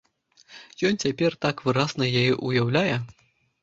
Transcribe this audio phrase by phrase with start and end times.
[0.89, 2.95] Ён цяпер так выразна яе ўяўляе.